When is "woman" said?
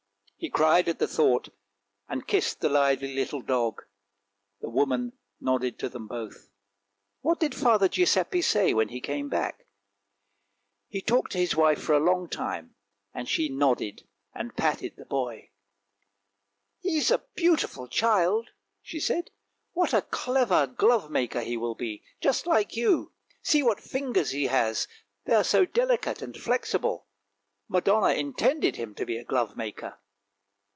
4.71-5.13